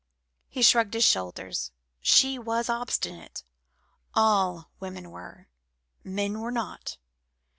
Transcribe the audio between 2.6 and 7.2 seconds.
obstinate; all women were. Men were not.